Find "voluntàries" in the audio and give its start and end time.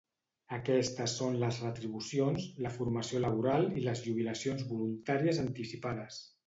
4.75-5.49